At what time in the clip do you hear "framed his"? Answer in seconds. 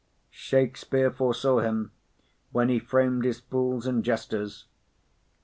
2.79-3.39